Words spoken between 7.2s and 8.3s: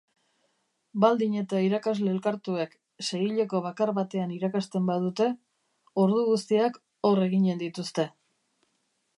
eginen dituzte.